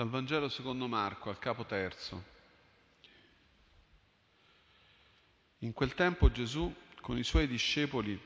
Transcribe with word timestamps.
Dal 0.00 0.08
Vangelo 0.08 0.48
secondo 0.48 0.88
Marco 0.88 1.28
al 1.28 1.38
capo 1.38 1.66
terzo. 1.66 2.24
In 5.58 5.74
quel 5.74 5.92
tempo 5.92 6.30
Gesù 6.30 6.74
con 7.02 7.18
i 7.18 7.22
suoi 7.22 7.46
discepoli 7.46 8.18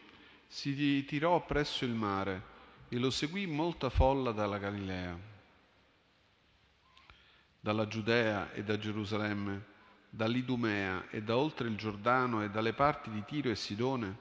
si 0.46 0.72
ritirò 0.72 1.44
presso 1.44 1.84
il 1.84 1.90
mare 1.90 2.42
e 2.88 2.96
lo 2.98 3.10
seguì 3.10 3.48
molta 3.48 3.90
folla 3.90 4.30
dalla 4.30 4.58
Galilea, 4.58 5.18
dalla 7.58 7.88
Giudea 7.88 8.52
e 8.52 8.62
da 8.62 8.78
Gerusalemme, 8.78 9.64
dall'Idumea 10.10 11.08
e 11.10 11.24
da 11.24 11.36
oltre 11.36 11.66
il 11.66 11.76
Giordano 11.76 12.44
e 12.44 12.50
dalle 12.50 12.72
parti 12.72 13.10
di 13.10 13.24
Tiro 13.24 13.50
e 13.50 13.56
Sidone, 13.56 14.16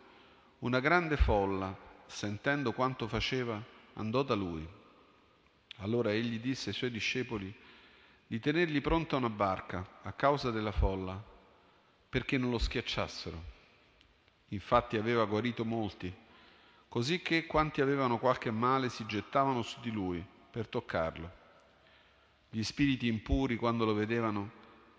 una 0.62 0.80
grande 0.80 1.18
folla, 1.18 1.78
sentendo 2.08 2.72
quanto 2.72 3.08
faceva, 3.08 3.64
andò 3.94 4.24
da 4.24 4.34
lui. 4.34 4.82
Allora 5.84 6.14
egli 6.14 6.40
disse 6.40 6.70
ai 6.70 6.76
suoi 6.76 6.92
discepoli 6.92 7.54
di 8.26 8.40
tenergli 8.40 8.80
pronta 8.80 9.18
una 9.18 9.30
barca 9.30 10.00
a 10.02 10.14
causa 10.14 10.50
della 10.50 10.72
folla, 10.72 11.22
perché 12.08 12.38
non 12.38 12.52
lo 12.52 12.58
schiacciassero. 12.58 13.52
Infatti 14.50 14.96
aveva 14.96 15.26
guarito 15.26 15.66
molti, 15.66 16.12
così 16.88 17.22
che 17.22 17.46
quanti 17.46 17.82
avevano 17.82 18.18
qualche 18.18 18.50
male 18.50 18.88
si 18.88 19.06
gettavano 19.06 19.62
su 19.62 19.82
di 19.82 19.92
lui 19.92 20.26
per 20.52 20.68
toccarlo. 20.68 21.32
Gli 22.50 22.64
spiriti 22.64 23.08
impuri, 23.08 23.58
quando 23.58 23.84
lo 23.84 23.94
vedevano, 23.94 24.52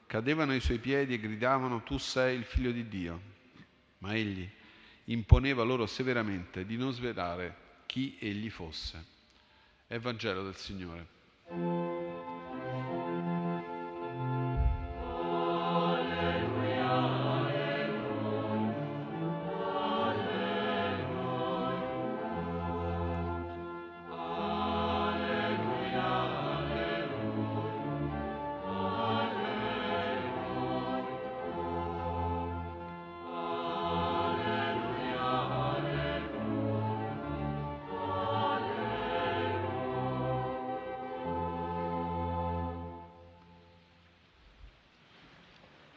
cadevano 0.06 0.52
ai 0.52 0.60
suoi 0.60 0.78
piedi 0.78 1.14
e 1.14 1.18
gridavano 1.18 1.82
tu 1.82 1.96
sei 1.96 2.36
il 2.36 2.44
figlio 2.44 2.72
di 2.72 2.86
Dio. 2.88 3.20
Ma 3.98 4.14
egli 4.14 4.46
imponeva 5.04 5.62
loro 5.62 5.86
severamente 5.86 6.66
di 6.66 6.76
non 6.76 6.92
svelare 6.92 7.56
chi 7.86 8.18
egli 8.20 8.50
fosse. 8.50 9.12
Evangelo 9.88 10.42
del 10.42 10.56
Signore. 10.56 11.93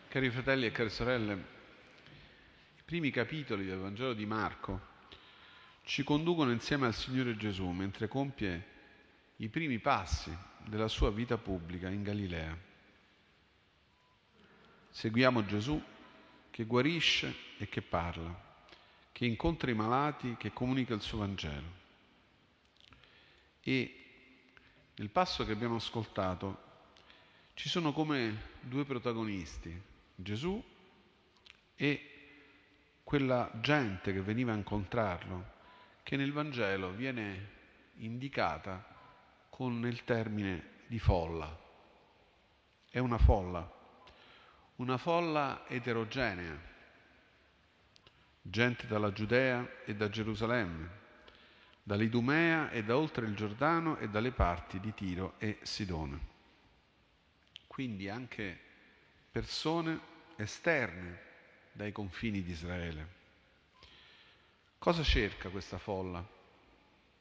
Cari 0.10 0.30
fratelli 0.30 0.66
e 0.66 0.72
care 0.72 0.90
sorelle, 0.90 1.34
i 1.34 2.82
primi 2.86 3.12
capitoli 3.12 3.66
del 3.66 3.78
Vangelo 3.78 4.14
di 4.14 4.26
Marco 4.26 4.80
ci 5.84 6.02
conducono 6.04 6.50
insieme 6.52 6.86
al 6.86 6.94
Signore 6.94 7.36
Gesù 7.36 7.68
mentre 7.72 8.08
compie 8.08 8.66
i 9.36 9.50
primi 9.50 9.80
passi 9.80 10.36
della 10.64 10.88
sua 10.88 11.12
vita 11.12 11.38
pubblica 11.38 11.90
in 11.90 12.04
Galilea. 12.04 12.58
Seguiamo 14.92 15.46
Gesù 15.46 15.80
che 16.52 16.64
guarisce 16.64 17.36
e 17.58 17.68
che 17.68 17.82
parla, 17.82 18.34
che 19.12 19.26
incontra 19.26 19.70
i 19.70 19.76
malati, 19.76 20.38
che 20.38 20.54
comunica 20.54 20.94
il 20.94 21.02
suo 21.02 21.18
Vangelo. 21.18 21.72
E 23.60 24.06
nel 24.96 25.10
passo 25.10 25.46
che 25.46 25.52
abbiamo 25.52 25.76
ascoltato 25.76 26.64
ci 27.56 27.68
sono 27.68 27.92
come 27.92 28.56
due 28.62 28.86
protagonisti, 28.86 29.96
Gesù 30.20 30.64
e 31.76 32.11
quella 33.04 33.52
gente 33.61 34.11
che 34.11 34.22
veniva 34.22 34.52
a 34.52 34.55
incontrarlo, 34.55 35.54
che 36.02 36.16
nel 36.16 36.33
Vangelo 36.33 36.92
viene 36.92 37.50
indicata 37.98 38.83
con 39.48 39.86
il 39.86 40.04
termine 40.04 40.86
di 40.88 40.98
folla. 40.98 41.55
È 42.89 42.98
una 42.98 43.20
folla, 43.20 43.72
una 44.78 44.98
folla 44.98 45.66
eterogenea, 45.67 46.60
gente 48.42 48.88
dalla 48.88 49.14
Giudea 49.14 49.84
e 49.86 49.95
da 49.95 50.10
Gerusalemme, 50.10 50.89
dall'Idumea 51.84 52.72
e 52.72 52.84
da 52.84 52.98
oltre 52.98 53.28
il 53.28 53.36
Giordano 53.36 53.98
e 53.98 54.10
dalle 54.10 54.32
parti 54.32 54.80
di 54.80 54.95
Tiro 54.95 55.36
e 55.38 55.60
Sidone. 55.61 56.20
Quindi 57.67 58.10
anche 58.10 58.61
persone 59.37 59.99
esterne 60.37 61.20
dai 61.71 61.92
confini 61.92 62.42
di 62.42 62.49
Israele. 62.49 63.08
Cosa 64.80 65.03
cerca 65.03 65.49
questa 65.49 65.77
folla? 65.77 66.25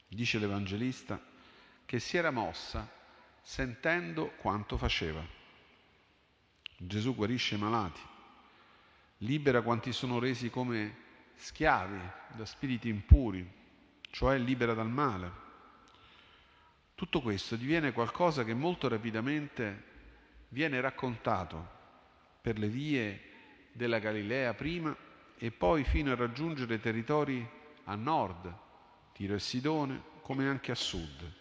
Dice 0.08 0.38
l'Evangelista 0.38 1.20
che 1.84 1.98
si 1.98 2.16
era 2.16 2.30
mossa 2.30 2.90
sentendo 3.42 4.28
quanto 4.38 4.78
faceva. 4.78 5.22
Gesù 6.78 7.14
guarisce 7.14 7.56
i 7.56 7.58
malati, 7.58 8.00
libera 9.18 9.60
quanti 9.60 9.92
sono 9.92 10.18
resi 10.18 10.48
come 10.48 10.96
schiavi 11.34 12.00
da 12.34 12.46
spiriti 12.46 12.88
impuri, 12.88 13.46
cioè 14.08 14.38
libera 14.38 14.72
dal 14.72 14.88
male. 14.88 15.30
Tutto 16.94 17.20
questo 17.20 17.56
diviene 17.56 17.92
qualcosa 17.92 18.42
che 18.42 18.54
molto 18.54 18.88
rapidamente 18.88 19.84
viene 20.48 20.80
raccontato 20.80 21.74
per 22.46 22.60
le 22.60 22.68
vie 22.68 23.20
della 23.72 23.98
Galilea 23.98 24.54
prima 24.54 24.96
e 25.36 25.50
poi 25.50 25.82
fino 25.82 26.12
a 26.12 26.14
raggiungere 26.14 26.78
territori 26.78 27.44
a 27.86 27.96
nord, 27.96 28.56
Tiro 29.12 29.34
e 29.34 29.40
Sidone, 29.40 30.00
come 30.20 30.46
anche 30.46 30.70
a 30.70 30.76
sud, 30.76 31.32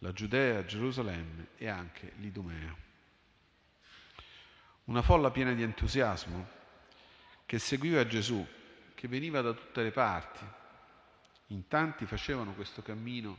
la 0.00 0.12
Giudea, 0.12 0.62
Gerusalemme 0.66 1.46
e 1.56 1.66
anche 1.66 2.12
l'Idumea. 2.16 2.76
Una 4.84 5.00
folla 5.00 5.30
piena 5.30 5.54
di 5.54 5.62
entusiasmo 5.62 6.46
che 7.46 7.58
seguiva 7.58 8.06
Gesù, 8.06 8.46
che 8.94 9.08
veniva 9.08 9.40
da 9.40 9.54
tutte 9.54 9.82
le 9.82 9.92
parti. 9.92 10.44
In 11.46 11.68
tanti 11.68 12.04
facevano 12.04 12.52
questo 12.52 12.82
cammino 12.82 13.38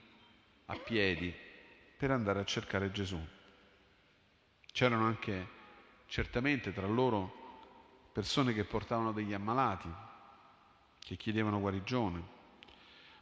a 0.65 0.75
piedi 0.75 1.31
per 1.97 2.09
andare 2.09 2.39
a 2.39 2.45
cercare 2.45 2.89
Gesù. 2.89 3.23
C'erano 4.71 5.05
anche 5.05 5.54
certamente 6.07 6.71
tra 6.73 6.87
loro 6.87 7.43
persone 8.11 8.53
che 8.53 8.63
portavano 8.63 9.11
degli 9.11 9.33
ammalati, 9.33 9.93
che 10.99 11.15
chiedevano 11.17 11.59
guarigione, 11.59 12.23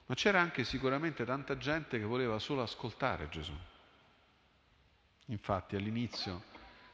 ma 0.06 0.16
c'era 0.16 0.40
anche 0.40 0.64
sicuramente 0.64 1.26
tanta 1.26 1.58
gente 1.58 1.98
che 1.98 2.06
voleva 2.06 2.38
solo 2.40 2.62
ascoltare 2.62 3.30
Gesù. 3.30 3.54
Infatti 5.28 5.76
all'inizio 5.76 6.44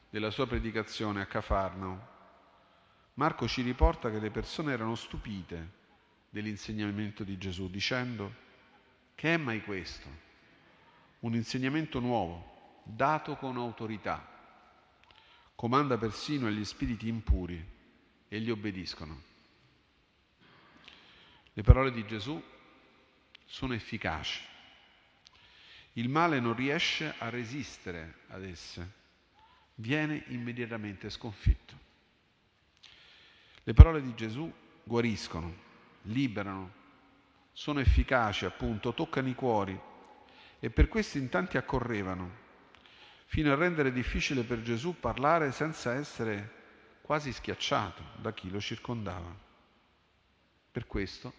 della 0.10 0.32
sua 0.32 0.48
predicazione 0.48 1.22
a 1.22 1.26
Cafarnao, 1.26 2.18
Marco 3.16 3.48
ci 3.48 3.62
riporta 3.64 4.10
che 4.10 4.20
le 4.20 4.32
persone 4.32 4.72
erano 4.72 4.96
stupite 4.96 5.78
dell'insegnamento 6.30 7.24
di 7.26 7.38
Gesù, 7.38 7.70
dicendo 7.70 8.34
che 9.14 9.34
è 9.34 9.38
mai 9.38 9.62
questo? 9.62 10.08
Un 11.20 11.36
insegnamento 11.36 12.00
nuovo, 12.00 12.82
dato 12.84 13.36
con 13.36 13.58
autorità 13.58 14.39
comanda 15.60 15.98
persino 15.98 16.48
agli 16.48 16.64
spiriti 16.64 17.10
impuri 17.10 17.62
e 18.30 18.40
gli 18.40 18.50
obbediscono. 18.50 19.22
Le 21.52 21.62
parole 21.64 21.92
di 21.92 22.08
Gesù 22.08 22.42
sono 23.44 23.74
efficaci. 23.74 24.42
Il 25.94 26.08
male 26.08 26.40
non 26.40 26.56
riesce 26.56 27.14
a 27.18 27.28
resistere 27.28 28.20
ad 28.30 28.46
esse, 28.46 28.90
viene 29.76 30.24
immediatamente 30.28 31.10
sconfitto. 31.10 31.78
Le 33.62 33.74
parole 33.74 34.02
di 34.02 34.16
Gesù 34.16 34.50
guariscono, 34.82 35.54
liberano, 36.04 36.72
sono 37.52 37.82
efficaci 37.82 38.46
appunto, 38.46 38.94
toccano 38.94 39.28
i 39.28 39.36
cuori 39.36 39.78
e 40.58 40.70
per 40.70 40.88
questo 40.88 41.18
in 41.18 41.28
tanti 41.28 41.58
accorrevano 41.58 42.48
fino 43.30 43.52
a 43.52 43.56
rendere 43.56 43.92
difficile 43.92 44.42
per 44.42 44.64
Gesù 44.64 45.00
parlare 45.00 45.52
senza 45.52 45.94
essere 45.94 46.58
quasi 47.02 47.32
schiacciato 47.32 48.02
da 48.16 48.34
chi 48.34 48.50
lo 48.50 48.60
circondava. 48.60 49.32
Per 50.72 50.88
questo 50.88 51.32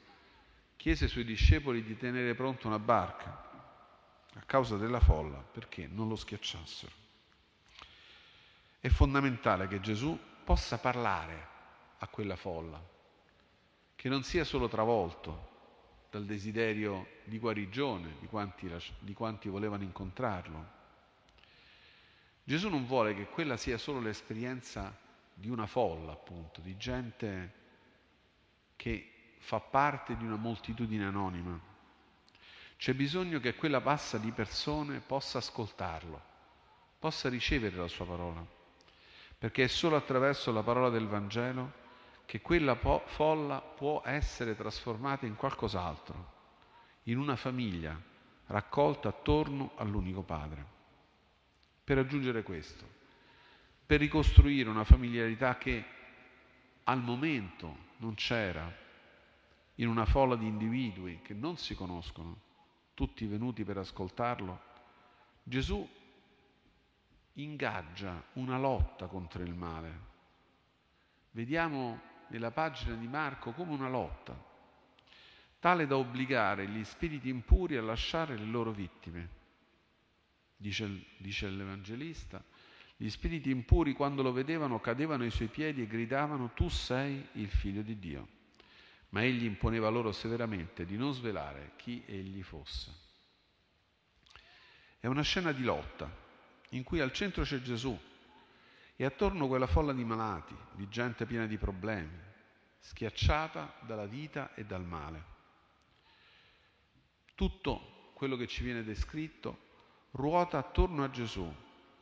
chiese 0.77 1.05
ai 1.05 1.11
suoi 1.11 1.25
discepoli 1.25 1.83
di 1.83 1.97
tenere 1.97 2.37
pronta 2.37 2.69
una 2.69 2.79
barca 2.79 3.29
a 4.35 4.43
causa 4.47 4.77
della 4.77 5.01
folla 5.01 5.39
perché 5.39 5.89
non 5.89 6.07
lo 6.07 6.15
schiacciassero. 6.15 6.93
È 8.79 8.89
fondamentale 8.89 9.67
che 9.67 9.81
Gesù 9.81 10.17
possa 10.45 10.79
parlare 10.79 11.49
a 11.99 12.07
quella 12.07 12.37
folla, 12.37 12.81
che 13.97 14.09
non 14.09 14.23
sia 14.23 14.45
solo 14.45 14.69
travolto 14.69 15.49
dal 16.09 16.25
desiderio 16.25 17.19
di 17.25 17.41
guarigione 17.41 18.15
di 18.21 18.29
quanti, 18.29 18.73
di 19.01 19.13
quanti 19.13 19.49
volevano 19.49 19.83
incontrarlo, 19.83 20.79
Gesù 22.51 22.69
non 22.69 22.85
vuole 22.85 23.15
che 23.15 23.27
quella 23.27 23.57
sia 23.57 23.79
solo 23.79 24.01
l'esperienza 24.01 24.93
di 25.33 25.49
una 25.49 25.69
folla, 25.69 26.11
appunto, 26.11 26.61
di 26.61 26.77
gente 26.77 27.53
che 28.75 29.37
fa 29.39 29.61
parte 29.61 30.17
di 30.17 30.25
una 30.25 30.35
moltitudine 30.35 31.05
anonima. 31.05 31.57
C'è 32.77 32.93
bisogno 32.93 33.39
che 33.39 33.55
quella 33.55 33.79
massa 33.79 34.19
di 34.19 34.33
persone 34.33 34.99
possa 34.99 35.39
ascoltarlo, 35.39 36.21
possa 36.99 37.29
ricevere 37.29 37.77
la 37.77 37.87
sua 37.87 38.05
parola, 38.05 38.45
perché 39.39 39.63
è 39.63 39.69
solo 39.69 39.95
attraverso 39.95 40.51
la 40.51 40.65
parola 40.65 40.89
del 40.89 41.07
Vangelo 41.07 41.73
che 42.27 42.41
quella 42.41 42.75
po- 42.75 43.05
folla 43.07 43.61
può 43.61 44.03
essere 44.05 44.57
trasformata 44.57 45.25
in 45.25 45.37
qualcos'altro, 45.37 46.33
in 47.05 47.17
una 47.17 47.37
famiglia 47.37 47.97
raccolta 48.47 49.11
attorno 49.11 49.71
all'unico 49.77 50.23
Padre. 50.23 50.79
Per 51.91 51.99
raggiungere 51.99 52.45
questo, 52.45 52.89
per 53.85 53.99
ricostruire 53.99 54.71
una 54.71 54.85
familiarità 54.85 55.59
che 55.59 55.85
al 56.85 57.03
momento 57.03 57.89
non 57.97 58.15
c'era, 58.15 58.73
in 59.75 59.89
una 59.89 60.05
folla 60.05 60.37
di 60.37 60.47
individui 60.47 61.19
che 61.21 61.35
non 61.35 61.57
si 61.57 61.75
conoscono, 61.75 62.43
tutti 62.95 63.27
venuti 63.27 63.65
per 63.65 63.79
ascoltarlo, 63.79 64.61
Gesù 65.43 65.85
ingaggia 67.33 68.23
una 68.35 68.57
lotta 68.57 69.07
contro 69.07 69.43
il 69.43 69.55
male. 69.57 70.01
Vediamo 71.33 72.01
nella 72.29 72.53
pagina 72.53 72.95
di 72.95 73.09
Marco 73.09 73.51
come 73.51 73.73
una 73.73 73.89
lotta, 73.89 74.41
tale 75.59 75.89
da 75.89 75.97
obbligare 75.97 76.69
gli 76.69 76.85
spiriti 76.85 77.29
impuri 77.29 77.77
a 77.77 77.83
lasciare 77.83 78.37
le 78.37 78.45
loro 78.45 78.71
vittime. 78.71 79.40
Dice, 80.61 81.07
dice 81.17 81.49
l'Evangelista, 81.49 82.45
gli 82.95 83.09
spiriti 83.09 83.49
impuri 83.49 83.95
quando 83.95 84.21
lo 84.21 84.31
vedevano 84.31 84.79
cadevano 84.79 85.23
ai 85.23 85.31
suoi 85.31 85.49
piedi 85.49 85.81
e 85.81 85.87
gridavano 85.87 86.53
tu 86.53 86.69
sei 86.69 87.27
il 87.33 87.49
figlio 87.49 87.81
di 87.81 87.99
Dio. 87.99 88.29
Ma 89.09 89.23
egli 89.23 89.45
imponeva 89.45 89.89
loro 89.89 90.13
severamente 90.13 90.85
di 90.85 90.99
non 90.99 91.15
svelare 91.15 91.73
chi 91.77 92.03
egli 92.05 92.43
fosse. 92.43 92.93
È 94.99 95.07
una 95.07 95.23
scena 95.23 95.53
di 95.53 95.63
lotta 95.63 96.15
in 96.73 96.85
cui 96.85 97.01
al 97.01 97.11
centro 97.11 97.43
c'è 97.43 97.63
Gesù 97.63 97.99
e 98.97 99.05
attorno 99.07 99.49
quella 99.49 99.67
folla 99.67 99.95
di 99.95 100.05
malati, 100.05 100.55
di 100.75 100.87
gente 100.91 101.25
piena 101.25 101.47
di 101.47 101.57
problemi, 101.57 102.21
schiacciata 102.81 103.77
dalla 103.87 104.05
vita 104.05 104.55
e 104.55 104.67
dal 104.67 104.85
male. 104.85 105.25
Tutto 107.35 108.11
quello 108.13 108.37
che 108.37 108.47
ci 108.47 108.63
viene 108.63 108.85
descritto 108.85 109.69
ruota 110.13 110.59
attorno 110.59 111.05
a 111.05 111.11
Gesù, 111.11 111.53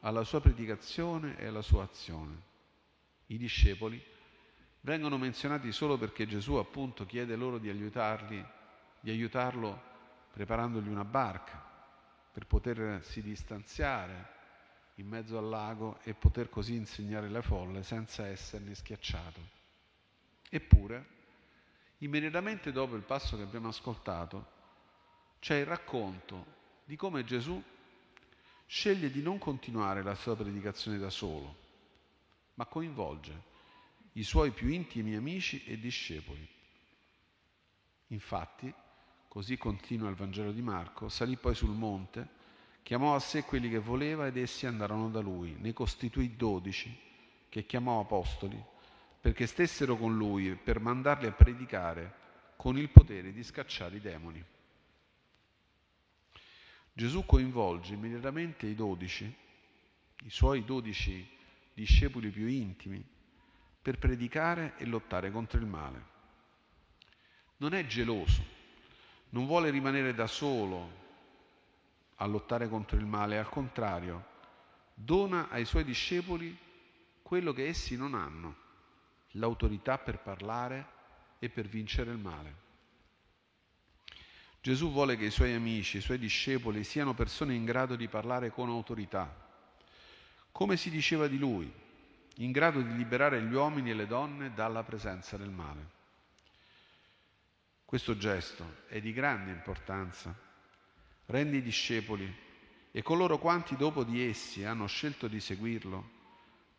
alla 0.01 0.25
sua 0.25 0.41
predicazione 0.41 1.37
e 1.39 1.47
alla 1.47 1.63
sua 1.63 1.83
azione. 1.85 2.47
I 3.27 3.37
discepoli 3.37 4.03
vengono 4.81 5.19
menzionati 5.19 5.71
solo 5.73 5.99
perché 5.99 6.27
Gesù 6.27 6.55
appunto 6.55 7.05
chiede 7.05 7.37
loro 7.37 7.59
di 7.59 7.69
aiutarli, 7.69 8.45
di 9.01 9.11
aiutarlo 9.11 9.83
preparandogli 10.33 10.89
una 10.89 11.05
barca 11.05 11.63
per 12.33 12.47
potersi 12.47 13.21
distanziare 13.23 14.37
in 14.95 15.07
mezzo 15.07 15.39
al 15.39 15.49
lago 15.49 15.99
e 16.03 16.15
poter 16.15 16.49
così 16.49 16.75
insegnare 16.75 17.29
le 17.29 17.43
folle 17.43 17.83
senza 17.83 18.27
esserne 18.27 18.75
schiacciato. 18.75 19.41
Eppure, 20.49 21.07
immediatamente 21.99 22.73
dopo 22.73 22.97
il 22.97 23.03
passo 23.03 23.37
che 23.37 23.43
abbiamo 23.43 23.69
ascoltato, 23.69 24.57
c'è 25.41 25.57
il 25.57 25.67
racconto 25.67 26.57
di 26.85 26.97
come 26.97 27.25
Gesù 27.25 27.63
sceglie 28.71 29.11
di 29.11 29.23
non 29.23 29.39
continuare 29.39 30.03
la 30.03 30.15
sua 30.15 30.37
predicazione 30.37 30.99
da 30.99 31.09
solo, 31.09 31.57
ma 32.55 32.67
coinvolge 32.67 33.47
i 34.13 34.23
suoi 34.23 34.51
più 34.51 34.69
intimi 34.69 35.15
amici 35.15 35.65
e 35.65 35.79
discepoli. 35.79 36.47
Infatti, 38.09 38.73
così 39.27 39.57
continua 39.57 40.11
il 40.11 40.17
Vangelo 40.17 40.53
di 40.53 40.61
Marco, 40.61 41.09
salì 41.09 41.37
poi 41.37 41.55
sul 41.55 41.71
monte, 41.71 42.29
chiamò 42.83 43.15
a 43.15 43.21
sé 43.21 43.43
quelli 43.43 43.71
che 43.71 43.79
voleva 43.79 44.27
ed 44.27 44.37
essi 44.37 44.67
andarono 44.67 45.09
da 45.09 45.21
lui, 45.21 45.57
ne 45.59 45.73
costituì 45.73 46.37
dodici, 46.37 46.95
che 47.49 47.65
chiamò 47.65 48.01
apostoli, 48.01 48.63
perché 49.19 49.47
stessero 49.47 49.97
con 49.97 50.15
lui 50.15 50.55
per 50.57 50.79
mandarli 50.79 51.27
a 51.27 51.33
predicare 51.33 52.15
con 52.57 52.77
il 52.77 52.91
potere 52.91 53.33
di 53.33 53.43
scacciare 53.43 53.97
i 53.97 54.01
demoni. 54.01 54.45
Gesù 56.99 57.25
coinvolge 57.25 57.95
immediatamente 57.95 58.67
i 58.67 58.75
dodici, 58.75 59.33
i 60.25 60.31
suoi 60.31 60.65
dodici 60.65 61.25
discepoli 61.73 62.29
più 62.29 62.49
intimi, 62.49 63.01
per 63.81 63.99
predicare 63.99 64.75
e 64.79 64.85
lottare 64.85 65.31
contro 65.31 65.61
il 65.61 65.67
male. 65.67 66.05
Non 67.59 67.73
è 67.73 67.87
geloso, 67.87 68.43
non 69.29 69.47
vuole 69.47 69.71
rimanere 69.71 70.13
da 70.13 70.27
solo 70.27 70.91
a 72.17 72.27
lottare 72.27 72.69
contro 72.69 72.99
il 72.99 73.07
male, 73.07 73.39
al 73.39 73.49
contrario, 73.49 74.27
dona 74.93 75.51
ai 75.51 75.67
suoi 75.67 75.85
discepoli 75.85 76.59
quello 77.23 77.53
che 77.53 77.69
essi 77.69 77.97
non 77.97 78.15
hanno, 78.15 78.57
l'autorità 79.35 79.99
per 79.99 80.19
parlare 80.19 80.87
e 81.39 81.49
per 81.49 81.69
vincere 81.69 82.11
il 82.11 82.19
male. 82.19 82.67
Gesù 84.61 84.91
vuole 84.91 85.17
che 85.17 85.27
i 85.27 85.31
suoi 85.31 85.55
amici, 85.55 85.99
i 85.99 86.03
suoi 86.03 86.19
discepoli 86.19 86.85
siano 86.85 87.15
persone 87.15 87.55
in 87.55 87.65
grado 87.65 87.97
di 87.97 88.09
parlare 88.09 88.51
con 88.51 88.69
autorità, 88.69 89.33
come 90.51 90.77
si 90.77 90.91
diceva 90.91 91.29
di 91.29 91.39
lui, 91.39 91.73
in 92.37 92.51
grado 92.53 92.81
di 92.81 92.97
liberare 92.97 93.43
gli 93.43 93.55
uomini 93.55 93.91
e 93.91 93.95
le 93.95 94.07
donne 94.07 94.53
dalla 94.55 94.83
presenza 94.83 95.37
del 95.37 95.51
male. 95.51 95.97
Questo 97.85 98.17
gesto 98.17 98.83
è 98.89 99.01
di 99.01 99.13
grande 99.13 99.51
importanza. 99.51 100.35
Rende 101.27 101.57
i 101.57 101.63
discepoli 101.63 102.31
e 102.91 103.03
coloro 103.03 103.39
quanti 103.39 103.77
dopo 103.77 104.05
di 104.05 104.23
essi 104.23 104.65
hanno 104.65 104.87
scelto 104.87 105.29
di 105.29 105.41
seguirlo 105.41 106.17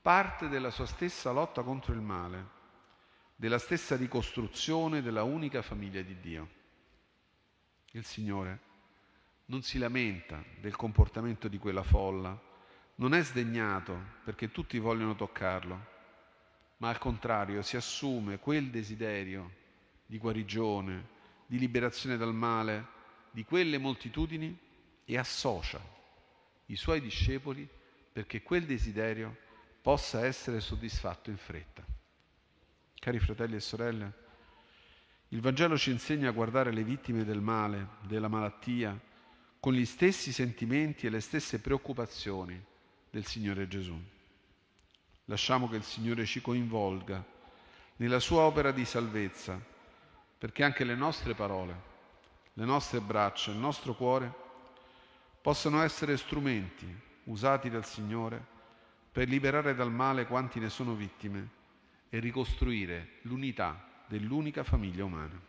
parte 0.01 0.47
della 0.47 0.69
sua 0.69 0.85
stessa 0.85 1.31
lotta 1.31 1.61
contro 1.61 1.93
il 1.93 2.01
male, 2.01 2.47
della 3.35 3.57
stessa 3.57 3.95
ricostruzione 3.95 5.01
della 5.01 5.23
unica 5.23 5.61
famiglia 5.61 6.01
di 6.01 6.19
Dio. 6.19 6.58
Il 7.91 8.05
Signore 8.05 8.59
non 9.45 9.63
si 9.63 9.79
lamenta 9.79 10.43
del 10.59 10.75
comportamento 10.75 11.47
di 11.47 11.57
quella 11.57 11.81
folla, 11.81 12.39
non 12.95 13.15
è 13.15 13.23
sdegnato 13.23 13.99
perché 14.23 14.51
tutti 14.51 14.77
vogliono 14.77 15.15
toccarlo, 15.15 15.85
ma 16.77 16.89
al 16.89 16.99
contrario 16.99 17.61
si 17.63 17.75
assume 17.75 18.37
quel 18.37 18.69
desiderio 18.69 19.51
di 20.05 20.19
guarigione, 20.19 21.07
di 21.47 21.57
liberazione 21.57 22.15
dal 22.17 22.33
male 22.33 22.97
di 23.31 23.43
quelle 23.43 23.77
moltitudini 23.79 24.55
e 25.05 25.17
associa 25.17 25.81
i 26.67 26.75
suoi 26.75 27.01
discepoli 27.01 27.67
perché 28.11 28.43
quel 28.43 28.65
desiderio 28.65 29.35
possa 29.81 30.25
essere 30.25 30.59
soddisfatto 30.59 31.31
in 31.31 31.37
fretta. 31.37 31.83
Cari 32.99 33.19
fratelli 33.19 33.55
e 33.55 33.59
sorelle, 33.59 34.13
il 35.31 35.41
Vangelo 35.41 35.77
ci 35.77 35.91
insegna 35.91 36.29
a 36.29 36.33
guardare 36.33 36.71
le 36.71 36.83
vittime 36.83 37.23
del 37.23 37.41
male, 37.41 37.89
della 38.01 38.27
malattia, 38.27 38.97
con 39.59 39.73
gli 39.73 39.85
stessi 39.85 40.31
sentimenti 40.31 41.05
e 41.05 41.09
le 41.11 41.19
stesse 41.19 41.59
preoccupazioni 41.59 42.59
del 43.11 43.25
Signore 43.25 43.67
Gesù. 43.67 43.99
Lasciamo 45.25 45.69
che 45.69 45.75
il 45.75 45.83
Signore 45.83 46.25
ci 46.25 46.41
coinvolga 46.41 47.23
nella 47.97 48.19
sua 48.19 48.41
opera 48.41 48.71
di 48.71 48.85
salvezza, 48.85 49.61
perché 50.37 50.63
anche 50.63 50.83
le 50.83 50.95
nostre 50.95 51.35
parole, 51.35 51.87
le 52.53 52.65
nostre 52.65 52.99
braccia, 52.99 53.51
il 53.51 53.57
nostro 53.57 53.93
cuore 53.93 54.33
possano 55.41 55.83
essere 55.83 56.17
strumenti 56.17 56.91
usati 57.25 57.69
dal 57.69 57.85
Signore 57.85 58.43
per 59.11 59.27
liberare 59.27 59.75
dal 59.75 59.91
male 59.91 60.25
quanti 60.25 60.59
ne 60.59 60.69
sono 60.69 60.95
vittime 60.95 61.49
e 62.09 62.17
ricostruire 62.19 63.17
l'unità 63.23 63.85
dell'unica 64.09 64.63
famiglia 64.63 65.05
umana. 65.05 65.39